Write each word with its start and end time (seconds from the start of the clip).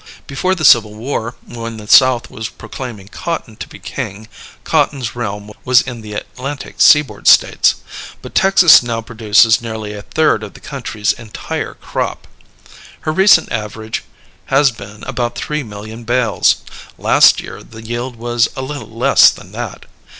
Before 0.25 0.55
the 0.55 0.65
Civil 0.65 0.95
War, 0.95 1.35
when 1.45 1.77
the 1.77 1.87
South 1.87 2.31
was 2.31 2.49
proclaiming 2.49 3.07
cotton 3.09 3.55
to 3.57 3.67
be 3.67 3.77
king, 3.77 4.27
cotton's 4.63 5.15
realm 5.15 5.51
was 5.63 5.83
in 5.83 6.01
the 6.01 6.13
Atlantic 6.15 6.81
seaboard 6.81 7.27
States. 7.27 7.75
But 8.23 8.33
Texas 8.33 8.81
now 8.81 9.01
produces 9.01 9.61
nearly 9.61 9.93
a 9.93 10.01
third 10.01 10.41
of 10.41 10.55
the 10.55 10.59
country's 10.59 11.13
entire 11.13 11.75
crop. 11.75 12.25
Her 13.01 13.11
recent 13.11 13.51
average 13.51 14.03
has 14.45 14.71
been 14.71 15.03
about 15.03 15.35
three 15.37 15.61
million 15.61 16.03
bales; 16.03 16.55
last 16.97 17.39
year 17.39 17.61
the 17.61 17.83
yield 17.83 18.15
was 18.15 18.49
a 18.55 18.63
little 18.63 18.89
less 18.89 19.29
than 19.29 19.51
that. 19.51 19.85